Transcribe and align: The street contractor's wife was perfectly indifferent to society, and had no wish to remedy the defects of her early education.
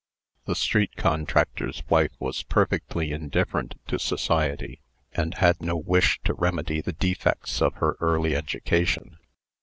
The 0.45 0.55
street 0.55 0.95
contractor's 0.95 1.83
wife 1.87 2.09
was 2.17 2.41
perfectly 2.41 3.11
indifferent 3.11 3.79
to 3.85 3.99
society, 3.99 4.81
and 5.13 5.35
had 5.35 5.61
no 5.61 5.77
wish 5.77 6.19
to 6.23 6.33
remedy 6.33 6.81
the 6.81 6.93
defects 6.93 7.61
of 7.61 7.75
her 7.75 7.97
early 7.99 8.35
education. 8.35 9.17